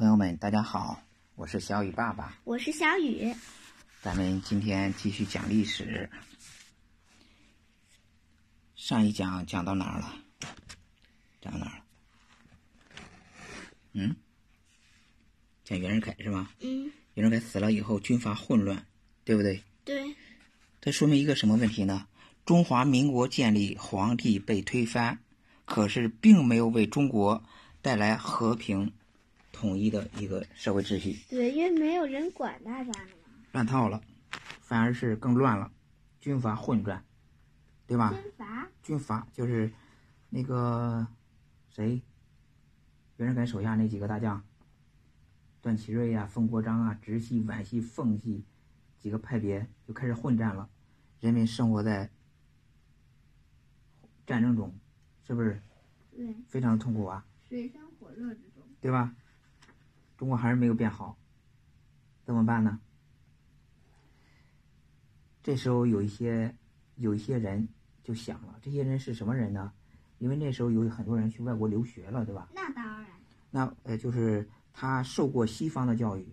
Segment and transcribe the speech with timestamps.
[0.00, 1.02] 朋友们，大家好，
[1.34, 2.34] 我是小雨爸爸。
[2.44, 3.34] 我是小雨。
[4.00, 6.08] 咱们今天继续讲历史。
[8.74, 10.14] 上一讲讲到哪儿了？
[11.42, 11.84] 讲到哪儿了？
[13.92, 14.16] 嗯？
[15.64, 16.50] 讲袁世凯是吧？
[16.60, 18.86] 嗯，袁世凯死了以后，军阀混乱，
[19.22, 19.62] 对不对？
[19.84, 20.16] 对。
[20.80, 22.06] 这说明一个什么问题呢？
[22.46, 25.18] 中华民国建立，皇帝被推翻，
[25.66, 27.44] 可是并没有为中国
[27.82, 28.94] 带来和平、
[29.60, 31.18] 统一的一个社会秩序。
[31.28, 33.10] 对，因为没有人管大家呢。
[33.52, 34.00] 乱套了，
[34.62, 35.70] 反而是更乱了，
[36.18, 37.04] 军阀混战，
[37.86, 38.10] 对吧？
[38.10, 38.68] 军阀。
[38.82, 39.70] 军阀就是
[40.30, 41.06] 那个
[41.68, 42.00] 谁，
[43.18, 44.42] 袁世凯手下那几个大将，
[45.60, 48.42] 段祺瑞呀、冯国璋啊、直系、皖系、奉系
[48.98, 50.70] 几个派别就开始混战了，
[51.20, 52.10] 人民生活在
[54.26, 54.74] 战争中，
[55.26, 55.60] 是不是？
[56.16, 56.34] 对。
[56.48, 57.26] 非常痛苦啊。
[57.46, 58.62] 水深火热之中。
[58.80, 59.14] 对吧？
[60.20, 61.16] 中国还是没有变好，
[62.26, 62.78] 怎么办呢？
[65.42, 66.54] 这时候有一些
[66.96, 67.66] 有一些人
[68.04, 69.72] 就想了，这些人是什么人呢？
[70.18, 72.50] 因为那时候有很多人去外国留学了，对吧？
[72.54, 73.06] 那当然。
[73.50, 76.28] 那呃，就是他受过西方的教育，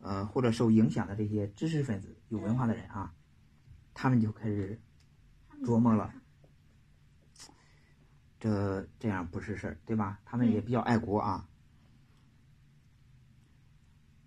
[0.00, 3.12] 呃，或者受影响的这些知识分子、有文化的人啊，
[3.92, 4.80] 他们就开始
[5.62, 6.10] 琢磨了，
[8.40, 10.18] 这这样不是事儿，对吧？
[10.24, 11.46] 他们也比较爱国啊，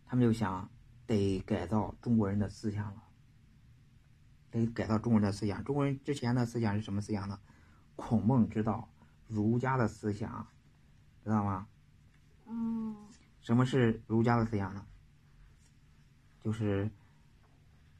[0.07, 0.69] 他们就想
[1.05, 3.03] 得改造中国人的思想了。
[4.49, 5.63] 得改造中国人的思想。
[5.63, 7.39] 中国人之前的思想是什么思想呢？
[7.95, 8.87] 孔孟之道，
[9.27, 10.47] 儒家的思想，
[11.23, 11.67] 知道吗？
[12.47, 12.95] 嗯。
[13.41, 14.85] 什么是儒家的思想呢？
[16.41, 16.89] 就是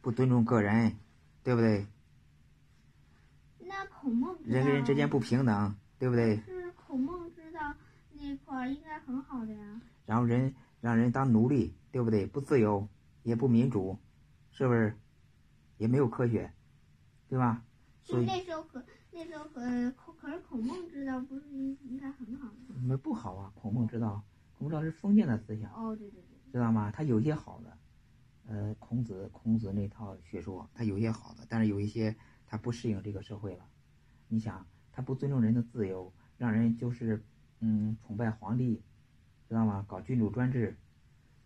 [0.02, 0.98] 不尊重个人，
[1.44, 1.86] 对不对？
[3.60, 6.38] 那孔孟人跟人之间不平等，对不对？
[6.42, 7.74] 是孔孟之道
[8.14, 9.82] 那块儿应该很好的呀。
[10.06, 12.28] 然后人让人当奴隶，对不对？
[12.28, 12.88] 不自由，
[13.24, 13.98] 也不民主，
[14.52, 14.96] 是不是？
[15.80, 16.54] 也没有科学，
[17.28, 17.66] 对吧？
[18.04, 19.60] 所以那时候可那时候可
[20.14, 22.76] 可是孔孟之道不是应应该很好的？
[22.84, 24.24] 没不好啊，孔孟之道，
[24.60, 25.72] 孔孟之道是封建的思想。
[25.74, 26.52] 哦，对对对。
[26.52, 26.92] 知道吗？
[26.92, 27.78] 他有些好的，
[28.46, 32.16] 呃，孔子孔子那套学说，他有些好的，但是有一些
[32.46, 33.66] 他不适应这个社会了。
[34.28, 37.26] 你想，他不尊重人的自由，让人就是
[37.60, 38.84] 嗯崇拜皇帝，
[39.50, 39.84] 知道吗？
[39.88, 40.78] 搞君主专制，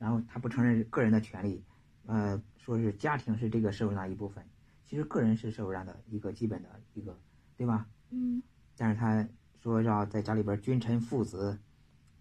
[0.01, 1.63] 然后他不承认个人的权利。
[2.07, 4.43] 呃，说是家庭是这个社会上一部分，
[4.83, 7.15] 其实个人是社会上的一个基本的一个，
[7.55, 7.85] 对吧？
[8.09, 8.41] 嗯。
[8.75, 9.27] 但是他
[9.61, 11.59] 说要在家里边君臣父子，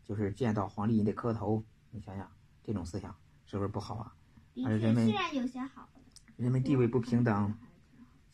[0.05, 2.31] 就是见到皇帝你得磕头，你想想
[2.63, 4.15] 这种思想是不是不好啊？
[4.67, 6.01] 而人们虽然有些好的，
[6.37, 7.55] 人们地位不平等，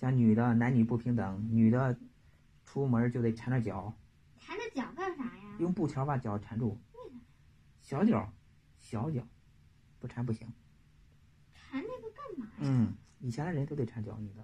[0.01, 1.97] 像女的男女不平等，女的
[2.65, 3.95] 出门就得缠着脚。
[4.37, 5.57] 缠着脚干啥呀？
[5.61, 6.77] 用布条把脚缠住。
[7.81, 8.33] 小脚，
[8.81, 9.23] 小脚，
[10.07, 10.47] 不缠不行。
[11.53, 12.53] 缠那个干嘛呀？
[12.61, 14.43] 嗯，以前的人都得缠脚，女的。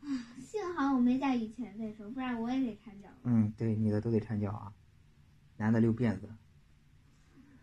[0.00, 0.08] 啊，
[0.40, 3.08] 幸好我没在以前那时候，不然我也得缠脚。
[3.24, 4.72] 嗯，对，女的都得缠脚啊，
[5.58, 6.30] 男的留辫子。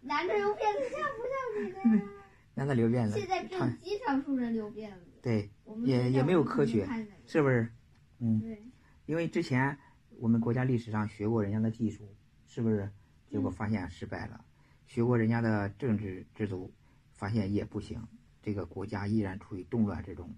[0.01, 2.11] 男的留辫子像不像女的 呀？
[2.53, 3.17] 男的留辫子。
[3.17, 5.07] 现在正极少数人留辫子。
[5.23, 5.49] 对，
[5.83, 6.87] 也也没有科学，
[7.25, 7.73] 是不是？
[8.19, 8.39] 嗯。
[8.39, 8.61] 对。
[9.07, 9.79] 因为之前
[10.19, 12.91] 我们国家历史上学过人家的技术，是不是？
[13.27, 14.44] 结果发现失败了。
[14.87, 16.73] 学过人家的政治制度。
[17.17, 18.05] 发现也不行，
[18.41, 20.35] 这个国家依然处于动乱之中。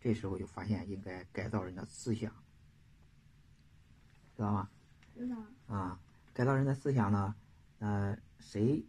[0.00, 2.32] 这时候就发现应该改造人的思想，
[4.34, 4.70] 知道吗？
[5.14, 5.36] 知道。
[5.66, 6.00] 啊，
[6.32, 7.34] 改造人的思想呢？
[7.80, 8.82] 呃，谁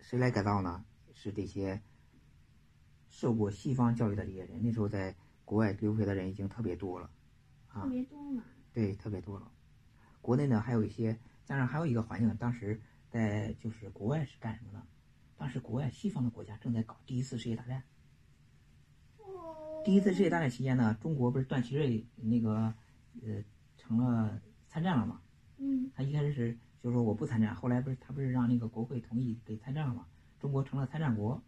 [0.00, 0.84] 谁来改造呢？
[1.14, 1.80] 是这些
[3.08, 4.62] 受过西方教育的这些人。
[4.62, 5.16] 那时候在
[5.46, 7.10] 国外留学的人已经特别多了，
[7.68, 8.44] 啊，特别多嘛。
[8.74, 9.50] 对，特别多了。
[10.20, 12.78] 国内呢还有一些，加上还有一个环境，当时
[13.14, 14.82] 在就是国外是干什么呢？
[15.36, 17.80] 当时国外西方的国家正在搞第一次世界大战。
[19.84, 22.74] 第一次世界大战期间呢，中国不是段祺瑞那个
[23.22, 23.44] 呃
[23.76, 25.20] 成了参战了吗？
[25.58, 25.88] 嗯。
[25.94, 30.06] 他一开始是就是说我不参战，后来不是他不是让那个国会同意给参战了吗？
[30.40, 31.40] 中国成了参战国。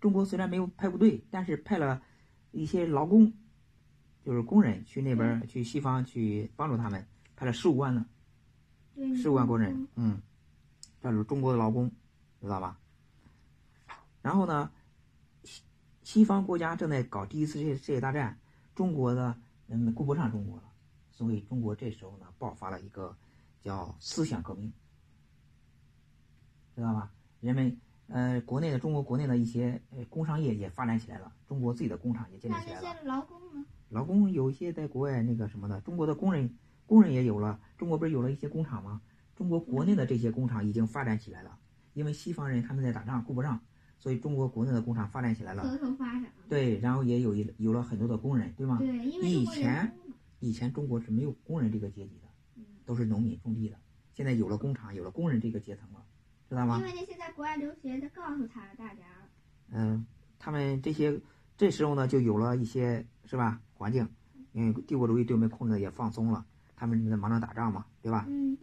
[0.00, 2.02] 中国虽然没有派部队，但是派了
[2.52, 3.30] 一些劳工，
[4.24, 8.06] 就是工人去那边去西方去帮助他们，派了十五万呢。
[9.14, 10.20] 十五万工人，嗯，
[11.02, 11.90] 这是中国的劳工，
[12.40, 12.78] 知道吧？
[14.22, 14.70] 然后呢，
[15.42, 15.62] 西
[16.04, 18.38] 西方国家正在搞第一次世界世界大战，
[18.72, 20.62] 中国的人们顾不上中国了，
[21.10, 23.16] 所以中国这时候呢爆发了一个
[23.64, 24.72] 叫思想革命，
[26.76, 27.10] 知道吧？
[27.40, 27.76] 人们
[28.06, 32.82] 呃，国内的中国国内的一些呃工商业也发展起来了，中国自己的工厂也建立起来了。
[32.82, 33.66] 那些劳工呢？
[33.88, 36.56] 劳工有一些在国外那个什么的，中国的工人
[36.86, 39.02] 工人也有了，中国不是有了一些工厂吗？
[39.42, 41.58] 中国国内的这些工厂已经发展起来了。
[41.94, 43.60] 因为西方人他们在打仗顾不上，
[43.98, 45.64] 所以中国国内的工厂发展起来了。
[46.48, 48.78] 对，然后也有一有了很多的工人，对吗？
[48.78, 49.92] 对，因为以前
[50.38, 53.76] 以前中国是没有工人这个阶级的，嗯都是农民种地的。
[54.12, 56.04] 现在有了工厂，有了工人这个阶层了，
[56.48, 56.84] 知道吗因？
[56.84, 59.02] 为那些在国外留学的告诉他大家，
[59.72, 60.06] 嗯，
[60.38, 61.20] 他们这些
[61.56, 64.08] 这时候呢，就有了一些是吧环境，
[64.52, 66.46] 因为帝国主义对我们控制的也放松了，
[66.76, 68.24] 他们在忙着打仗嘛，对吧？
[68.30, 68.56] 嗯，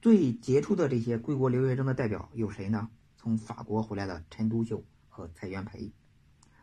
[0.00, 2.88] 最杰出的这些归国留学生的代表有谁呢？
[3.16, 5.92] 从法国回来的陈独秀和蔡元培，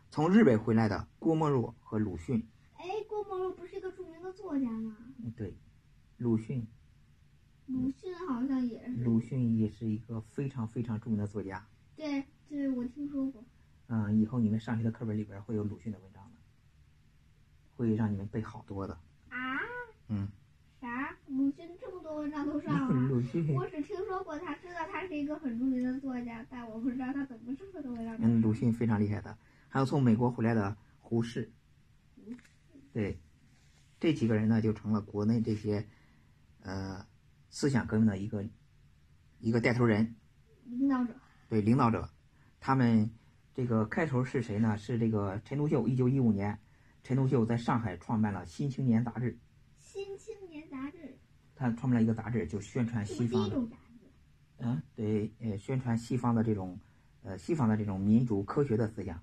[0.10, 2.48] 从日本回来的郭沫若和鲁迅。
[2.78, 4.98] 哎，郭沫若不是一个著名的作家吗？
[5.24, 5.56] 嗯，对，
[6.18, 6.66] 鲁迅，
[7.68, 9.04] 鲁迅好像也是。
[9.04, 11.64] 鲁迅也是一个非常非常著名的作家。
[11.96, 13.46] 对，对，我听说过。
[13.90, 16.40] 嗯，以后你们上学的课本里边会有鲁迅的文章的，
[17.76, 18.98] 会让你们背好多的。
[19.30, 19.60] 啊？
[20.08, 20.28] 嗯，
[20.82, 21.16] 啥？
[21.28, 22.96] 鲁迅这么多文章都上了？
[23.56, 28.18] 我只听说过他，知道他是一个很著名的作家，但我不知道他怎么这么多文章。
[28.20, 29.38] 嗯，鲁迅非常厉害的。
[29.70, 31.52] 还有从美国回来的胡适，
[32.94, 33.20] 对，
[34.00, 35.86] 这几个人呢就成了国内这些
[36.62, 37.06] 呃
[37.50, 38.46] 思想革命的一个
[39.40, 40.16] 一个带头人，
[40.66, 41.14] 领导者。
[41.50, 42.10] 对领导者。
[42.60, 43.12] 他们
[43.54, 44.78] 这个开头是谁呢？
[44.78, 45.88] 是这个陈独秀。
[45.88, 46.60] 一九一五年，
[47.04, 49.34] 陈独秀在上海创办了《新青年》杂志，
[49.78, 50.36] 《新青
[51.58, 53.62] 他创办了一个杂志，就宣传西方的？
[54.60, 56.80] 嗯，对，呃，宣传西方的这种
[57.24, 59.20] 呃西方的这种民主科学的思想。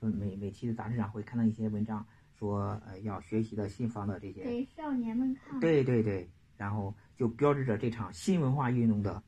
[0.00, 2.06] 就每每期的杂志上会看到一些文章，
[2.38, 5.58] 说呃要学习的西方的这些，给少年们看。。
[5.60, 9.22] 对对对，然后就标志着这场新文化运动的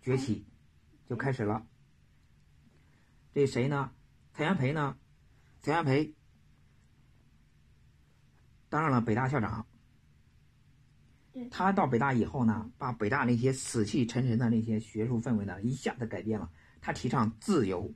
[0.00, 0.46] 崛起
[1.08, 1.66] 就开始了。
[3.34, 3.92] 这谁呢？
[4.32, 4.96] 蔡元培呢？
[5.62, 6.14] 蔡元培
[8.68, 9.71] 当上了北大校长对。
[11.50, 16.50] 他到北大以后呢，把北大那些死气沉沉的那些学术氛围呢，一下子改变了。
[16.80, 17.92] 他提倡自由，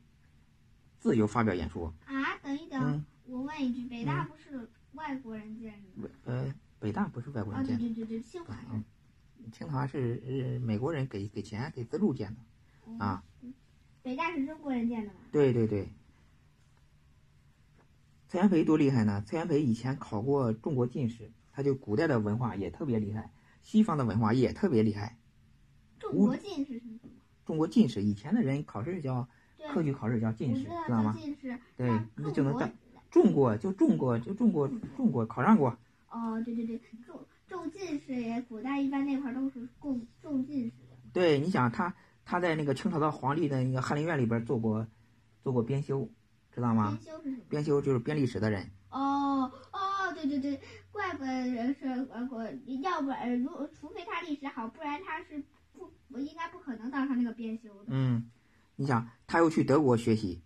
[0.99, 1.93] 自由发表演说。
[2.07, 6.09] 啊，等一等，嗯我问一句，北大不是外国人建的吗？
[6.25, 8.85] 呃，北大不是外国啊，人建的，对对对对，清华嗯，
[9.53, 12.41] 清华是呃美国人给给钱给资助建的。
[12.87, 13.25] 嗯啊，
[14.03, 15.19] 北大是中国人建的嘛？
[15.33, 15.89] 对对对，
[18.29, 19.23] 蔡元培多厉害呢！
[19.27, 23.33] 蔡元培以前考过中国进士，他就古代的文化也特别厉害，
[23.63, 25.17] 西方的文化也特别厉害。
[25.99, 27.11] 中国进士是什么？
[27.47, 29.27] 中国进士以前的人考试叫，
[29.73, 31.21] 科举考试叫进士，知道吗叫？
[31.23, 32.71] 进士，对那就能当
[33.11, 34.69] 中过就中过就中过
[34.99, 35.75] 中国考上过，
[36.11, 37.19] 哦，对对对，中
[37.49, 40.97] 中进士也，古代一般那块儿都是供中进士的。
[41.15, 41.95] 对，你想他
[42.27, 44.87] 他在那个清朝的皇帝的那个翰林院里边做过
[45.43, 46.07] 做过编修，
[46.53, 47.03] 知道吗编？
[47.03, 47.43] 修是什么？
[47.49, 48.71] 编修就是编历史的人。
[48.91, 49.01] 哦
[49.39, 49.53] 哦，
[50.17, 50.61] 对对对，
[50.91, 52.43] 怪不得是呃，我
[52.83, 55.43] 要不然如除非他历史好，不然他是
[55.75, 57.87] 不，我应该不可能当上那个编修的。
[57.89, 58.31] 嗯，
[58.77, 60.43] 你想他又去德国学习，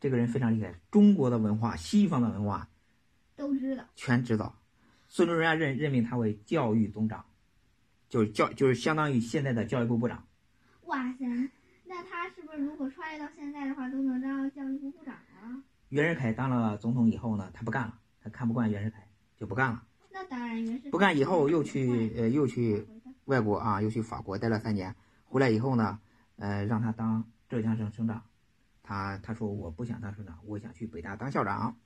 [0.00, 2.68] 这个人非常厉害，中国的文化、西方的文化
[3.36, 3.84] 都知道。
[3.94, 4.58] 全知道。
[5.08, 7.24] 孙中山任任命他为教育总长，
[8.08, 10.26] 就是教就是相当于现在的教育部部长。
[10.86, 11.50] 哇塞，
[11.84, 15.62] 那他是不是如果穿越到现在的话，都能当教育部部长啊？
[15.90, 19.82] 袁世凯当了总统以后呢，他不干了，他看不惯袁世凯，就不干了。
[20.10, 22.86] 那当然，袁世凯不干以后又去呃又去
[23.24, 25.98] 外国啊，又去法国待了三年，回来以后呢，
[26.36, 28.22] 呃，让他当浙江省省长。
[28.82, 31.76] 他他说我不想当省长，我想去北大当校长。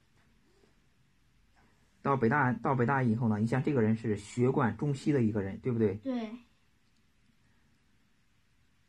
[2.03, 5.95] 到北大到北大以后呢，你像这个人是学贯中西的一个人，对不对？
[5.97, 6.31] 对，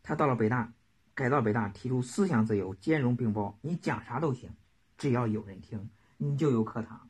[0.04, 0.72] 他到了北大，
[1.16, 4.51] 改造北大，提出思想自由、兼容并包，你讲啥都行，
[4.98, 7.07] 只要有人听，你就有课堂。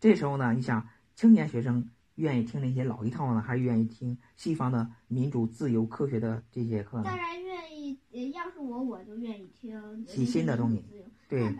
[0.00, 7.16] 这时候呢，你想青年学生愿意听那些老一套呢，还是愿意听西方的民主、自由、科学的这些课呢当？
[7.16, 7.98] 然愿意。
[8.12, 10.84] 呃要是我，我就愿意听新新的东西
[11.28, 11.56] 对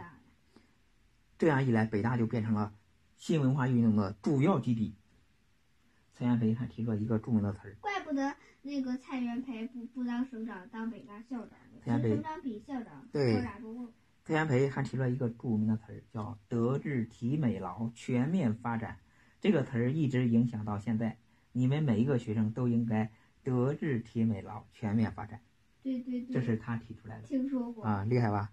[1.38, 2.72] 这样一来，北大就变成了
[3.16, 4.96] 新文化运动的主要基地。
[6.12, 11.80] 蔡元培还提出了一个著名的词儿，怪不得那个蔡元培不不当省长，当北大校长呢。
[11.84, 13.92] 蔡元培省长比校长对高大多了。
[14.30, 18.96] 蔡元培还提出了一个著名的词儿，叫“德智体美劳全面发展”。
[19.42, 21.18] 这个词儿一直影响到现在。
[21.50, 23.10] 你们每一个学生都应该
[23.42, 25.40] 德智体美劳全面发展，
[25.82, 27.82] 对对对，这是他提出来的听说过。
[27.84, 28.52] 啊，厉害吧？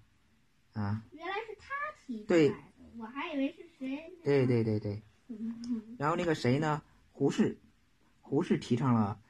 [0.73, 1.75] 啊，原来是他
[2.07, 2.63] 提出对来的，
[2.97, 4.11] 我还以为是谁。
[4.23, 5.03] 对对对对。
[5.27, 5.95] 嗯。
[5.99, 6.81] 然后那个谁呢？
[7.11, 7.55] 胡适，
[8.21, 9.21] 胡适提倡了，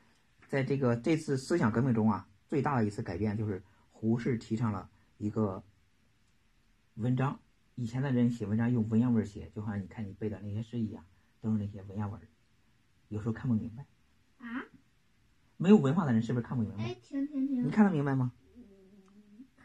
[0.47, 3.61] 在这个这次思想革命中啊，最大的一次改变就是
[3.91, 5.61] 胡适提倡了一个
[6.97, 7.39] 文章。
[7.75, 11.05] 以前的人写文章用文言文写，就好像你看你背的那些诗一样，
[11.41, 12.19] 都是那些文言文，
[13.09, 13.85] 有时候看不明白。
[14.39, 14.65] 啊，
[15.57, 16.83] 没有文化的人是不是看不明白？
[16.83, 18.31] 哎，停停停，你看得明白吗？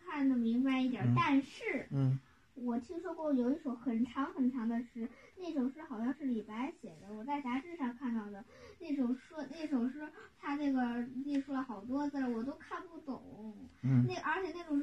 [0.04, 2.18] 看得明白一点，嗯但是嗯，
[2.54, 5.08] 我听说过有一首很长很长的诗，
[5.38, 8.44] 那首诗好像是李白写的，我在杂志上看到的。
[8.78, 10.06] 那首诗，那首诗，
[10.38, 13.56] 他那个列出了好多字儿，我都看不懂。
[13.80, 14.78] 嗯那而且那首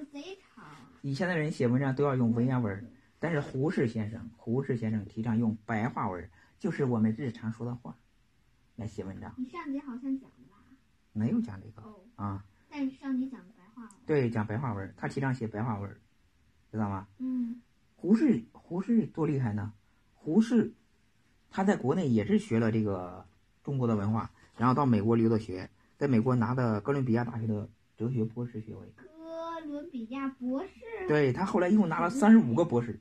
[1.10, 2.86] 以前的人写文章都要用文言文儿，
[3.18, 7.98] 但是胡适先生，胡适先生提倡用白话文儿，就是我们日常说的话
[8.76, 10.58] 来写文章，你上节好像讲了吧？
[11.12, 12.46] 没有讲这个哦，啊。
[12.70, 13.92] 但是上节讲白话文。
[14.06, 15.90] 对，讲白话文，他提倡写白话文，
[16.72, 17.08] 知道吗？
[17.18, 17.60] 嗯
[17.96, 19.74] 胡适，胡适多厉害呢？
[20.14, 20.72] 胡适，
[21.50, 23.26] 他在国内也是学了这个
[23.64, 28.94] 中国的文化，然后到美国留的学，在美国拿的哥伦比亚大学的哲学博士学位。
[29.62, 30.72] 哥伦比亚博士。
[31.08, 33.00] 对他后来一共拿了三十五个博士，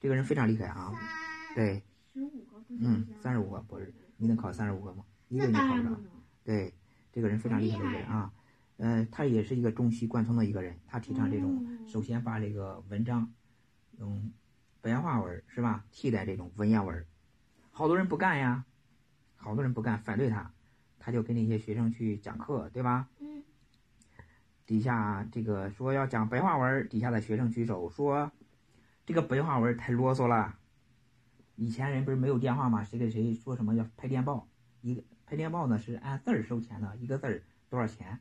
[0.00, 0.92] 这个人非常厉害啊。
[1.48, 5.04] 三对，十五个不嗯三十五个博士你能考三十五个吗？
[5.28, 6.02] 一个那你考不上。
[6.42, 6.72] 对，
[7.12, 8.32] 这个人非常厉害的人啊。
[8.76, 13.32] 呃，他也是一个中西贯通的一个人，他提倡这种，嗯首先把这个文章
[13.98, 14.32] 用
[14.80, 17.06] 白话文是吧，替代这种文言文。
[17.70, 18.64] 好多人不干呀，
[19.36, 20.52] 好多人不干，反对他，
[20.98, 23.08] 他就跟那些学生去讲课，对吧？
[23.20, 23.33] 嗯
[24.66, 28.32] 底下这个说要讲白话文，底下的学生举手说，
[29.04, 30.56] 这个白话文太啰嗦了。
[31.56, 32.82] 以前人不是没有电话吗？
[32.82, 34.48] 谁给谁说什么要拍电报，
[34.80, 38.18] 一个拍电报呢是按字儿收钱的，一个字儿多少钱？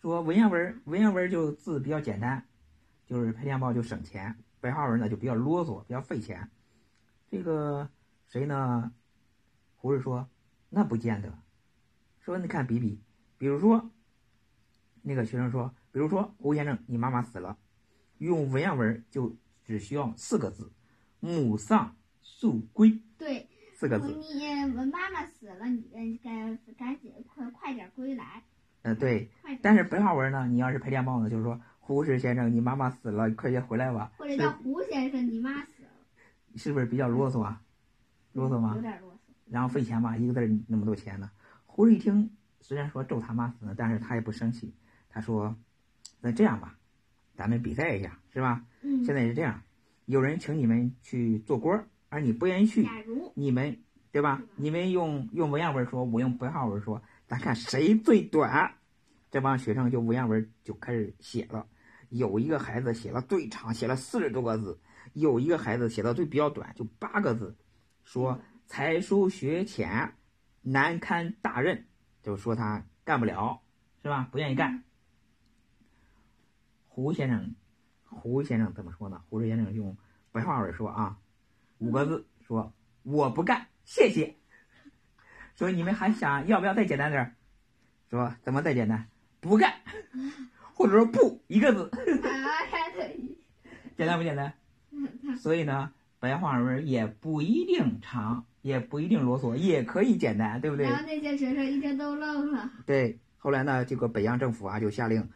[0.00, 2.44] 说文言文，文言文就字比较简单，
[3.06, 6.50] 就是拍电报就省钱，白话文呢就比较啰嗦，比较费钱。
[7.30, 7.88] 这个
[8.26, 8.92] 谁呢？
[9.76, 10.28] 胡适说，
[10.68, 11.38] 那不见得。
[12.20, 13.00] 说你看比比，
[13.38, 13.90] 比如说，
[15.02, 17.58] 那个学生说，比如说胡先生，你妈妈死了，
[18.18, 20.72] 用文言文儿就只需要四个字，
[21.20, 24.08] 母丧速归对，四个字。
[24.08, 28.42] 你我妈妈死了，你呃该赶紧快快点归来，
[28.82, 29.28] 嗯、对。
[29.60, 35.90] 但是白话文呢，你要是拍电报呢，就是说胡适先生，你妈妈死了，快些回来吧，或者叫胡先生，你妈死了，
[36.56, 37.60] 是不是比较啰嗦啊？
[38.32, 38.80] 啰嗦吗有？
[38.80, 39.16] 点啰嗦。
[39.50, 41.30] 然后费钱吧，一个字儿那么多钱呢。
[41.66, 42.30] 胡适一听，
[42.60, 44.74] 虽然说咒他妈死了，但是他也不生气。
[45.12, 45.54] 他说
[46.20, 46.78] ：“那这样吧，
[47.36, 48.64] 咱们比赛一下，是吧？
[48.80, 49.62] 嗯，现在是这样，
[50.06, 53.78] 有人请你们去做官儿，而你不愿意去，假如你们
[54.10, 54.42] 对吧？
[54.56, 58.74] 你们用用文言文说，我用白话文说，咱看谁最短。
[59.30, 61.66] 这帮学生就文言文就开始写了，
[62.10, 64.78] 有一个孩子写了最长，写了四十多个字；
[65.14, 67.56] 有一个孩子写的最比较短，就八个字，
[68.04, 70.12] 说才疏学浅，
[70.60, 71.86] 难堪大任，
[72.22, 73.62] 就说他干不了，
[74.02, 74.28] 是吧？
[74.30, 74.84] 不愿意干。
[76.94, 77.54] 胡先生，
[78.04, 79.22] 胡先生怎么说呢？
[79.30, 79.96] 胡适先生用
[80.30, 81.16] 白话文说啊，
[81.78, 82.70] 五个字说
[83.02, 84.36] 我不干，谢谢。
[85.54, 87.34] 说你们还想要不要再简单点儿？
[88.10, 89.08] 说怎么再简单？
[89.40, 89.72] 不干，
[90.74, 91.90] 或者说不一个字，
[93.96, 94.52] 简单不简单？
[95.38, 100.84] 所以呢，白话文也不一定长，也不一定啰嗦，也可以简单，对不对？
[100.84, 103.18] 然后那些学生一听都愣了，对。
[103.38, 105.30] 后来呢，这个北洋政府啊就下令，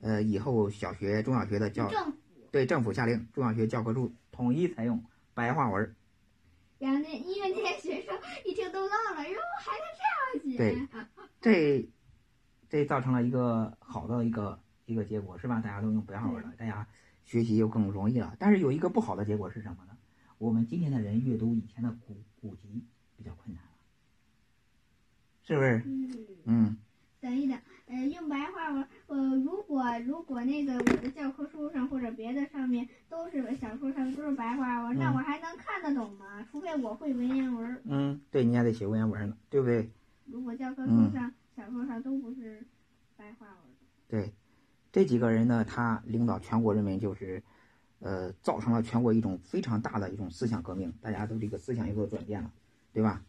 [0.00, 2.18] 呃，以后小学、中小学的教政府，
[2.50, 5.02] 对政府下令，中小学教科书统一采用
[5.34, 5.94] 白话文。
[6.78, 10.88] 然后那因为那些学生一听都愣了，哟，还能这样写？
[11.40, 11.88] 对这
[12.68, 15.60] 这造成了一个好的一个一个结果，是吧？
[15.60, 16.86] 大家都用白话文了，大家
[17.24, 18.34] 学习又更容易了。
[18.38, 19.96] 但是有一个不好的结果是什么呢？
[20.38, 22.82] 我们今天的人阅读以前的古古籍
[23.14, 23.70] 比较困难了，
[25.42, 25.82] 是不是？
[25.84, 26.26] 嗯。
[26.44, 26.78] 嗯，
[27.20, 36.46] 等一等，呃，用白话文，呃，如果如果那个我的教科书上或者别的上面都是小说上都是白话文，那嗯我还能看得懂吗？
[36.50, 37.82] 除非我会文言文。
[37.84, 39.90] 嗯，对，你还得写文言文呢，对不对？
[40.26, 42.62] 如果教科嗯书上、小说上都不是
[43.16, 43.72] 白话文，
[44.06, 44.30] 对，
[44.92, 47.42] 这几个人呢，他领导全国人民，就是，
[48.00, 52.52] 呃，造成了全国一种非常大的一种思想革命，大家都这个思想有所转变了，
[52.92, 53.24] 对吧？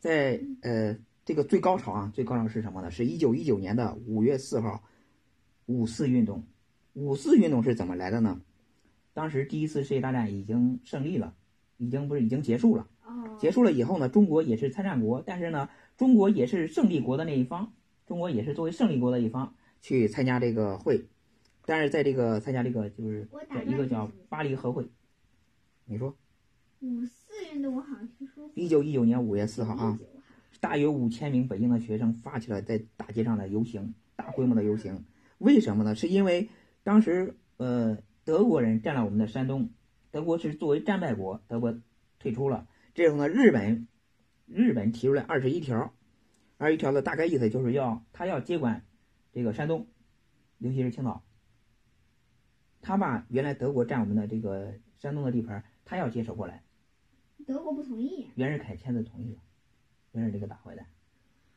[0.00, 0.94] 在呃
[1.24, 2.90] 这个最高潮啊，最高潮是什么呢？
[2.90, 4.82] 是一九一九年的五月四号，
[5.66, 6.44] 五四运动。
[6.92, 8.40] 五四运动是怎么来的呢？
[9.12, 11.34] 当时第一次世界大战已经胜利了，
[11.76, 12.88] 已经不是已经结束了。
[13.04, 17.72] 哦，结束了以后呢，中国也是参战国，但是呢，中国也是胜利国的那一方，
[18.06, 21.04] 中国也是作为胜利国的一方去参加这个会，
[21.64, 23.28] 但是在这个参加这个就是
[23.66, 24.88] 一个叫巴黎和会，
[25.84, 26.16] 你说
[26.80, 28.52] 五四运动我好像听说过。
[28.54, 30.10] 一九一九年五月四号啊，19号
[30.60, 35.04] 大约五千名北京的学生发起了在大街上的游行，大规模的游行。
[35.44, 35.94] 为什么呢？
[35.94, 36.48] 是因为
[36.84, 39.68] 当时呃德国人占了我们的山东，
[40.10, 41.78] 德国是作为战败国，德国
[42.18, 42.66] 退出了。
[42.94, 43.86] 这时候呢，日本
[44.46, 45.92] 日本提出来二十一条，
[46.56, 48.86] 二十一条的大概意思就是要他要接管
[49.32, 49.86] 这个山东，
[50.56, 51.22] 尤其是青岛。
[52.80, 56.62] 他把原来德国占我们的这个山东的地盘，他要接手过来。
[57.46, 59.42] 德国不同意袁世凯签字同意了，
[60.12, 60.86] 袁世这个大坏蛋。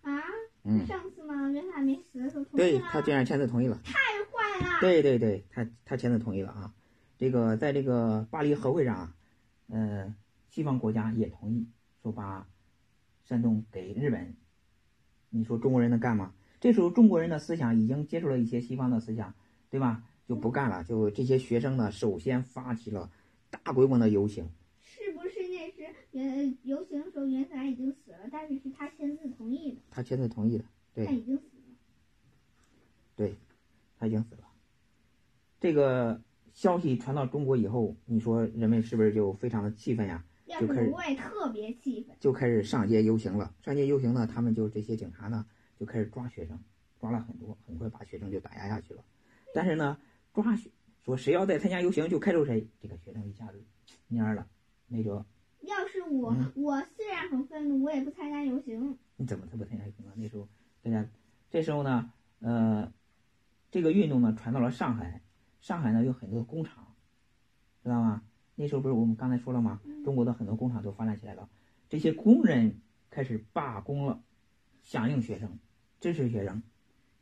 [0.02, 0.22] 啊？
[0.70, 1.50] 嗯，上次嘛？
[1.50, 2.70] 袁世凯没死的时候同意了。
[2.70, 3.80] 对他竟然签字同意了。
[3.86, 4.82] 太坏了。
[4.82, 6.74] 对对对，他他签字同意了啊。
[7.18, 9.16] 这个在这个巴黎和会上啊，
[9.70, 10.14] 呃，
[10.50, 11.66] 西方国家也同意
[12.04, 12.46] 说把
[13.24, 14.36] 山东给日本。
[15.30, 16.34] 你说中国人能干吗？
[16.60, 19.34] 这时候中国人的思想已经接受了一些西方的思想，
[19.70, 20.04] 对吧？
[20.28, 20.84] 就不干了。
[20.84, 23.10] 就这些学生呢，首先发起了
[23.50, 24.50] 大规模的游行。
[26.64, 29.82] 游行的时候袁世凯已经死了，但是是他签字同意的？
[29.92, 31.06] 他签字同意的，对。
[31.06, 31.64] 他已经死了。
[33.16, 33.36] 对，
[33.98, 34.48] 他已经死了。
[35.60, 36.22] 这个
[36.54, 40.24] 消息传到中国以后，你说人们是不是就非常的气愤呀？
[40.46, 42.16] 要是国外特别气愤。
[42.20, 43.54] 就开始上街游行了。
[43.62, 45.46] 上街游行呢，他们就这些警察呢，
[45.78, 46.58] 就开始抓学生，
[47.00, 49.04] 抓了很多，很快把学生就打压下去了。
[49.54, 50.00] 但是呢，
[50.34, 50.70] 抓学
[51.04, 53.62] 说谁要再参加游行就开除谁，这个学生一下子
[54.10, 54.48] 蔫了，
[54.88, 55.26] 没辙。
[55.62, 58.98] 要是我，我虽然很愤怒，我也不参加游行。
[59.16, 60.14] 你怎么才不参加游行啊？
[60.16, 60.48] 那时候
[60.82, 61.06] 大家，
[61.50, 62.92] 这时候呢，呃，
[63.72, 65.22] 这个运动呢传到了上海，
[65.60, 66.96] 上海呢有很多工厂，
[67.84, 68.24] 知道吗？
[68.56, 69.82] 那时候不是我们刚才说了吗？
[70.04, 71.50] 中国的很多工厂都发展起来了，
[71.90, 74.22] 这些工人开始罢工了，
[74.82, 75.60] 响应学生，
[76.00, 76.64] 支持学生。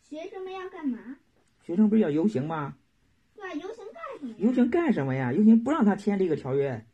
[0.02, 1.18] 学生们要干嘛？
[1.64, 2.78] 学生不是要游行吗？
[3.36, 4.36] 对啊，游行干什么？
[4.38, 5.34] 游行干什么呀？
[5.34, 6.86] 游行不让他签这个条约，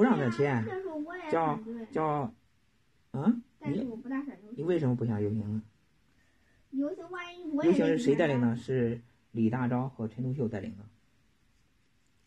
[0.00, 0.64] 不让他签，
[1.30, 1.60] 叫
[1.92, 2.32] 叫，
[3.10, 3.42] 嗯？
[3.58, 4.54] 但是我不大想游行。
[4.56, 5.62] 你为什么不想游行呢？
[6.70, 8.56] 游行万一游行是谁带领的？
[8.56, 8.98] 是
[9.32, 10.84] 李大钊和陈独秀带领的，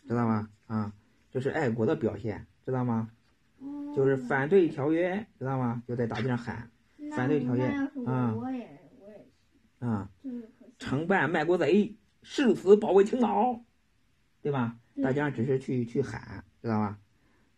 [0.07, 0.47] 知道吗？
[0.67, 0.93] 啊。
[1.31, 3.09] 这是爱国的表现，知道吗？
[3.95, 5.81] 就是反对条约，知道吗？
[5.87, 6.69] 就在大街上喊
[7.15, 7.65] 反对条约
[8.05, 8.35] 啊！
[9.79, 10.11] 啊！
[10.77, 13.63] 承办卖国贼，誓死保卫青岛，
[14.43, 14.77] 对吧？
[15.01, 16.99] 大家只是去去喊，知道吧？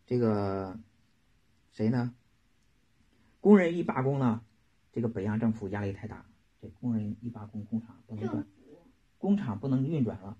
[0.06, 0.80] 这个
[1.72, 2.14] 谁呢？
[3.42, 4.42] 工人一罢工呢，
[4.92, 6.26] 这个北洋政府压力太大，
[6.62, 8.48] 这工人一罢工，工厂不能转，
[9.18, 10.38] 工厂不能运转了。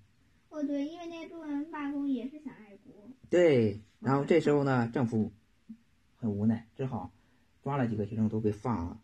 [0.50, 2.94] 哦，对，因为那中国人罢工也是想爱国。
[3.30, 5.32] 对，然后这时候呢，政府
[6.16, 7.12] 很无奈，只好
[7.62, 9.02] 抓了几个学生都给放了，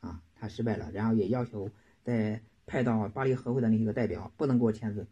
[0.00, 1.70] 啊，他失败了，然后也要求
[2.02, 5.06] 在派到巴黎和会的那些个代表不能给我签字，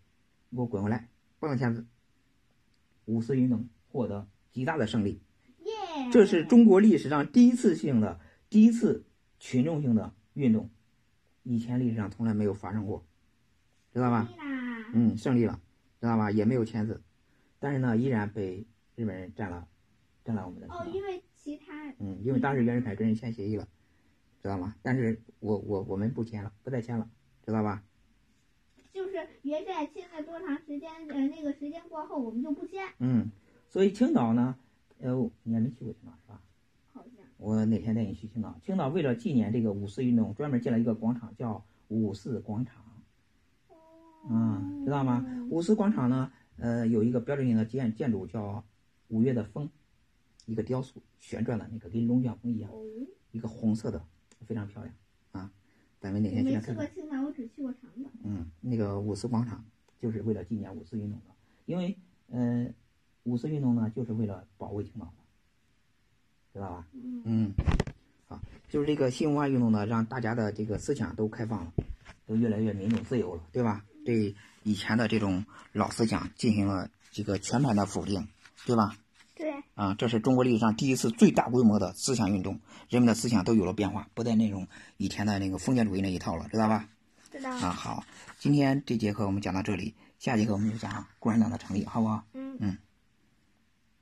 [0.50, 1.84] 给我滚回来，不能签字。
[3.04, 5.20] 五四运动获得极大的胜利，
[6.12, 9.04] 这是中国历史上第一次性的第一次
[9.40, 10.70] 群众性的运动，
[11.42, 13.04] 以前历史上从来没有发生过，
[13.92, 14.28] 知道吧？
[14.92, 15.60] 嗯，胜利了，
[16.00, 16.30] 知道吧？
[16.30, 17.02] 也没有签字。
[17.58, 18.64] 但是呢，依然被
[18.94, 19.66] 日本人占了，
[20.24, 20.68] 占了我们的。
[20.72, 21.92] 哦，因为其他。
[21.98, 23.66] 嗯，因为当时袁世凯跟人签协议了，
[24.40, 24.76] 知道吗？
[24.82, 27.10] 但是我我我们不签了，不再签了，
[27.44, 27.82] 知道吧？
[28.92, 30.92] 就是袁世凯签了多长时间？
[31.08, 32.86] 呃，那个时间过后，我们就不签。
[33.00, 33.28] 嗯，
[33.74, 34.54] 所以青岛呢，
[35.00, 36.40] 呃，你还没去过青岛是吧？
[36.92, 37.26] 好像。
[37.38, 38.56] 我哪天带你去青岛？
[38.62, 42.84] 青岛为了纪念这个五四运动，专门建了一个广场，叫五四广场。
[43.66, 43.74] 哦。
[44.30, 45.26] 嗯，知道吗？
[45.50, 46.30] 五四广场呢？
[46.58, 48.62] 呃，有一个标志性的建建筑叫
[49.08, 49.68] 五月的风，
[50.46, 52.70] 一个雕塑旋转的那个跟龙卷风一样，
[53.32, 54.00] 一个红色的，
[54.46, 54.94] 非常漂亮
[55.32, 55.50] 啊！
[55.98, 56.76] 咱们哪天去看看。
[56.76, 58.10] 没去过青岛，我只去过长岛。
[58.22, 59.64] 嗯，那个五四广场
[59.98, 61.34] 就是为了纪念五四运动的，
[61.66, 62.72] 因为嗯，
[63.24, 65.12] 五四运动呢就是为了保卫青岛的，
[66.54, 66.86] 知道吧？
[67.24, 67.52] 嗯。
[68.26, 71.72] 好，就是这个新文化运动呢，让大家的这个思想都开放了，
[72.26, 73.84] 都越来越民主自由了，对吧？
[74.04, 74.34] 对。
[74.62, 78.26] 以前的这种老思想进行了这个全盘的否定，
[78.64, 78.96] 对吧？
[79.34, 79.52] 对。
[79.74, 86.88] 啊，这是中国历史上第一次最大规模的思想运动，人们的思想都有了变化，不再那种以前的那个封建主义那一套了，知道吧？
[87.30, 87.50] 知道。
[87.50, 88.04] 啊，好，
[88.38, 92.24] 今天这节课我们讲到这里，下节课我们就讲共产党的成立，好不好？
[92.32, 92.56] 嗯。
[92.60, 92.78] 嗯。